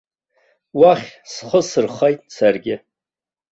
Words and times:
Уахь 0.79 1.07
схы 1.31 1.61
сырхеит 1.69 2.21
саргьы. 2.35 2.75